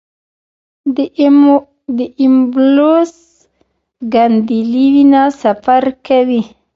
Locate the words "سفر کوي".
5.41-6.41